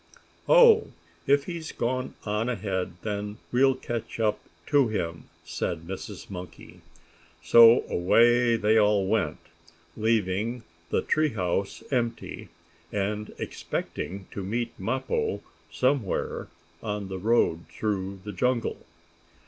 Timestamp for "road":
17.19-17.65